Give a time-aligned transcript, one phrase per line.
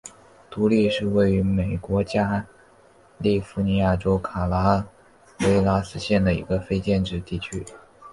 [0.49, 2.47] 独立是位于美国加
[3.19, 4.83] 利福尼亚州卡拉
[5.41, 7.63] 韦拉斯县的一个非建制地区。